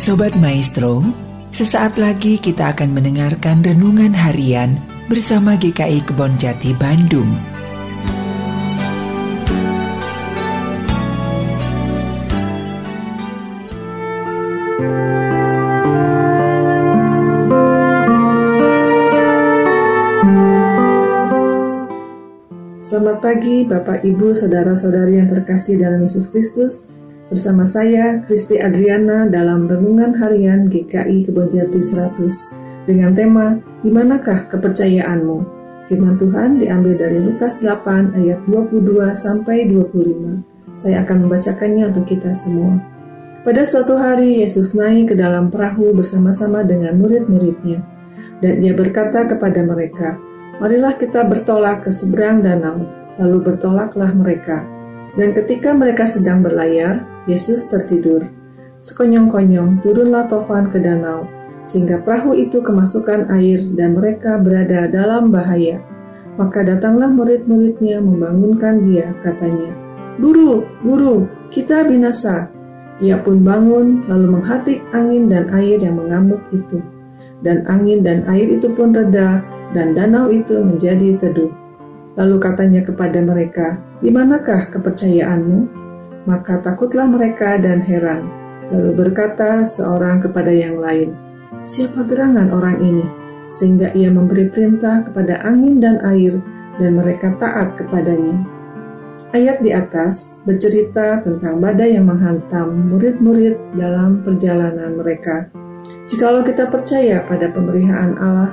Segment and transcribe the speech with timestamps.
[0.00, 1.04] Sobat Maestro,
[1.52, 4.80] sesaat lagi kita akan mendengarkan renungan harian
[5.12, 7.28] bersama GKI Kebon Jati Bandung.
[22.80, 26.88] Selamat pagi Bapak Ibu Saudara-saudari yang terkasih dalam Yesus Kristus.
[27.30, 33.54] Bersama saya, Kristi Adriana dalam Renungan Harian GKI Kebonjati 100 dengan tema
[33.86, 35.38] Di manakah kepercayaanmu?
[35.86, 40.74] Firman Tuhan diambil dari Lukas 8 ayat 22 sampai 25.
[40.74, 42.82] Saya akan membacakannya untuk kita semua.
[43.46, 47.78] Pada suatu hari Yesus naik ke dalam perahu bersama-sama dengan murid-muridnya.
[48.42, 50.18] Dan ia berkata kepada mereka,
[50.58, 52.90] Marilah kita bertolak ke seberang danau.
[53.22, 54.66] Lalu bertolaklah mereka.
[55.14, 58.26] Dan ketika mereka sedang berlayar, Yesus tertidur.
[58.82, 61.30] Sekonyong-konyong turunlah Tovan ke danau,
[61.62, 65.78] sehingga perahu itu kemasukan air dan mereka berada dalam bahaya.
[66.34, 69.70] Maka datanglah murid-muridnya membangunkan dia, katanya,
[70.18, 72.50] Guru, guru, kita binasa.
[73.00, 76.82] Ia pun bangun, lalu menghadik angin dan air yang mengamuk itu.
[77.40, 79.40] Dan angin dan air itu pun reda,
[79.72, 81.48] dan danau itu menjadi teduh.
[82.20, 85.58] Lalu katanya kepada mereka, di manakah kepercayaanmu?
[86.28, 88.28] Maka takutlah mereka dan heran.
[88.70, 91.16] Lalu berkata seorang kepada yang lain,
[91.60, 93.06] Siapa gerangan orang ini?
[93.52, 96.38] Sehingga ia memberi perintah kepada angin dan air,
[96.80, 98.40] dan mereka taat kepadanya.
[99.30, 105.46] Ayat di atas bercerita tentang badai yang menghantam murid-murid dalam perjalanan mereka.
[106.10, 108.50] Jikalau kita percaya pada pemberitaan Allah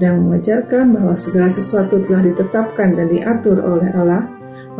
[0.00, 4.24] dan mengajarkan bahwa segala sesuatu telah ditetapkan dan diatur oleh Allah,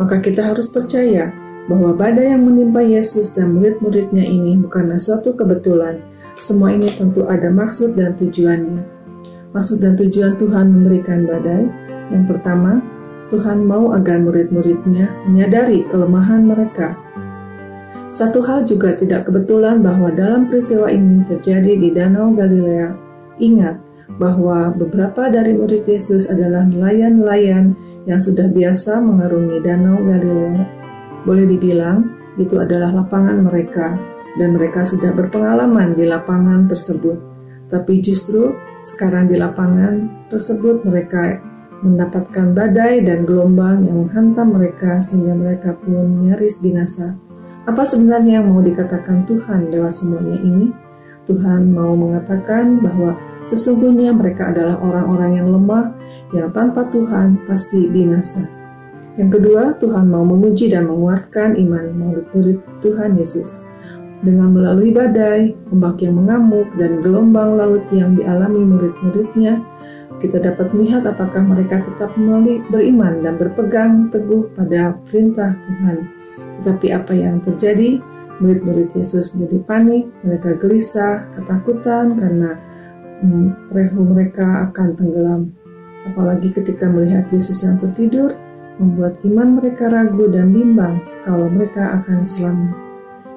[0.01, 1.29] maka kita harus percaya
[1.69, 6.01] bahwa badai yang menimpa Yesus dan murid-muridnya ini bukanlah suatu kebetulan.
[6.41, 8.81] Semua ini tentu ada maksud dan tujuannya.
[9.53, 11.69] Maksud dan tujuan Tuhan memberikan badai.
[12.09, 12.81] Yang pertama,
[13.29, 16.97] Tuhan mau agar murid-muridnya menyadari kelemahan mereka.
[18.09, 22.97] Satu hal juga tidak kebetulan bahwa dalam peristiwa ini terjadi di Danau Galilea.
[23.37, 23.77] Ingat
[24.17, 27.77] bahwa beberapa dari murid Yesus adalah nelayan-nelayan
[28.09, 30.78] yang sudah biasa mengarungi Danau Galilea
[31.29, 32.09] boleh dibilang,
[32.41, 33.93] itu adalah lapangan mereka,
[34.41, 37.21] dan mereka sudah berpengalaman di lapangan tersebut.
[37.69, 38.49] Tapi justru
[38.81, 41.37] sekarang di lapangan tersebut mereka
[41.85, 47.13] mendapatkan badai dan gelombang yang menghantam mereka sehingga mereka pun nyaris binasa.
[47.69, 50.73] Apa sebenarnya yang mau dikatakan Tuhan lewat semuanya ini?
[51.29, 53.13] Tuhan mau mengatakan bahwa
[53.45, 55.93] sesungguhnya mereka adalah orang-orang yang lemah
[56.33, 58.58] yang tanpa Tuhan pasti binasa.
[59.19, 63.67] Yang kedua, Tuhan mau menguji dan menguatkan iman murid-murid Tuhan Yesus.
[64.23, 69.59] Dengan melalui badai, ombak yang mengamuk, dan gelombang laut yang dialami murid-muridnya,
[70.23, 72.15] kita dapat melihat apakah mereka tetap
[72.71, 75.97] beriman dan berpegang teguh pada perintah Tuhan.
[76.63, 77.99] Tetapi apa yang terjadi?
[78.39, 82.55] Murid-murid Yesus menjadi panik, mereka gelisah, ketakutan karena
[83.19, 83.67] hmm,
[83.99, 85.41] mereka akan tenggelam.
[86.07, 88.31] Apalagi ketika melihat Yesus yang tertidur,
[88.79, 92.73] membuat iman mereka ragu dan bimbang kalau mereka akan selamat.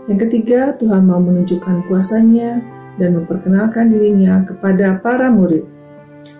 [0.07, 2.63] Yang ketiga, Tuhan mau menunjukkan kuasanya
[2.97, 5.67] dan memperkenalkan dirinya kepada para murid.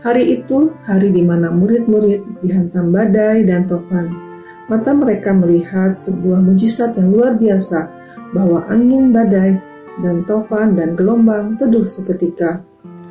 [0.03, 4.11] Hari itu, hari di mana murid-murid dihantam badai dan tofan.
[4.67, 7.87] Mata mereka melihat sebuah mujizat yang luar biasa
[8.35, 9.59] bahwa angin badai
[10.03, 12.63] dan tofan dan gelombang teduh seketika.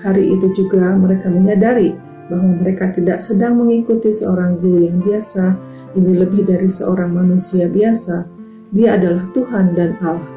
[0.02, 1.94] Hari itu juga mereka menyadari
[2.32, 5.52] bahwa mereka tidak sedang mengikuti seorang guru yang biasa,
[6.00, 8.24] ini lebih dari seorang manusia biasa.
[8.72, 10.32] Dia adalah Tuhan dan Allah.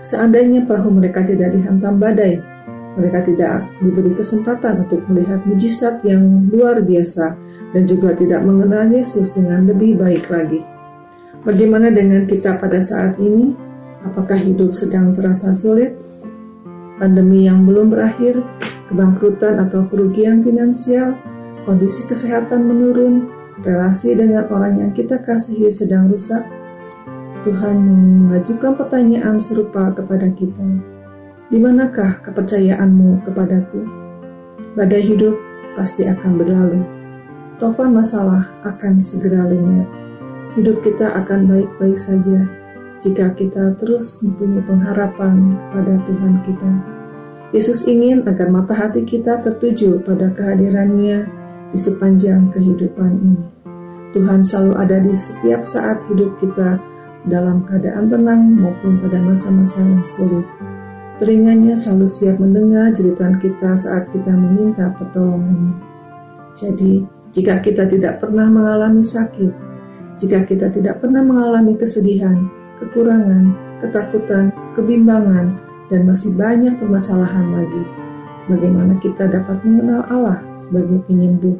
[0.00, 2.40] Seandainya perahu mereka tidak dihantam badai,
[2.96, 7.36] mereka tidak diberi kesempatan untuk melihat mujizat yang luar biasa
[7.76, 10.64] dan juga tidak mengenal Yesus dengan lebih baik lagi.
[11.44, 13.52] Bagaimana dengan kita pada saat ini?
[14.08, 15.92] Apakah hidup sedang terasa sulit?
[16.96, 18.40] Pandemi yang belum berakhir,
[18.88, 21.12] kebangkrutan atau kerugian finansial,
[21.66, 23.26] kondisi kesehatan menurun,
[23.60, 26.46] relasi dengan orang yang kita kasihi sedang rusak,
[27.42, 27.76] Tuhan
[28.26, 30.66] mengajukan pertanyaan serupa kepada kita.
[31.50, 33.82] Di manakah kepercayaanmu kepadaku?
[34.78, 35.34] Badai hidup
[35.74, 36.82] pasti akan berlalu.
[37.58, 39.86] Tovan masalah akan segera lenyap.
[40.58, 42.46] Hidup kita akan baik-baik saja
[42.98, 46.70] jika kita terus mempunyai pengharapan pada Tuhan kita.
[47.54, 53.44] Yesus ingin agar mata hati kita tertuju pada kehadirannya di sepanjang kehidupan ini.
[54.14, 56.80] Tuhan selalu ada di setiap saat hidup kita
[57.26, 60.46] dalam keadaan tenang maupun pada masa-masa yang sulit.
[61.16, 65.74] Telinganya selalu siap mendengar jeritan kita saat kita meminta pertolongannya.
[66.56, 69.52] Jadi, jika kita tidak pernah mengalami sakit,
[70.16, 72.48] jika kita tidak pernah mengalami kesedihan,
[72.80, 73.52] kekurangan,
[73.84, 75.60] ketakutan, kebimbangan,
[75.92, 77.82] dan masih banyak permasalahan lagi,
[78.46, 81.54] bagaimana kita dapat mengenal Allah sebagai penyembuh,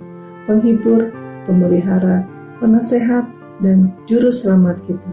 [0.47, 1.11] penghibur,
[1.47, 2.27] pemelihara,
[2.59, 3.27] penasehat,
[3.62, 5.11] dan juru selamat kita.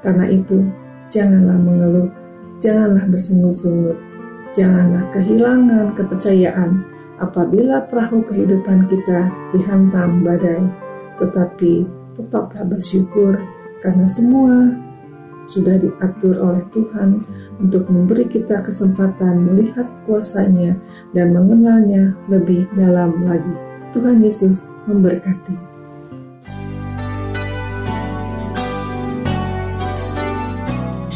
[0.00, 0.64] Karena itu,
[1.10, 2.08] janganlah mengeluh,
[2.62, 3.98] janganlah bersungut-sungut,
[4.54, 6.84] janganlah kehilangan kepercayaan
[7.20, 10.64] apabila perahu kehidupan kita dihantam badai,
[11.20, 13.40] tetapi tetaplah bersyukur
[13.84, 14.72] karena semua
[15.46, 17.22] sudah diatur oleh Tuhan
[17.62, 20.76] untuk memberi kita kesempatan melihat kuasanya
[21.14, 23.54] dan mengenalnya lebih dalam lagi.
[23.96, 25.56] Tuhan Yesus memberkati.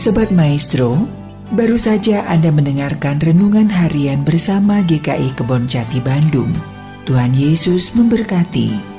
[0.01, 0.97] Sobat Maestro,
[1.53, 6.57] baru saja Anda mendengarkan renungan harian bersama GKI Kebon Jati Bandung.
[7.05, 8.90] Tuhan Yesus memberkati.